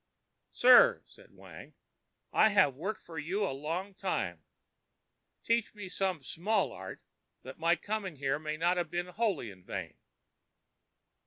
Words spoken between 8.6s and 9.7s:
have been wholly in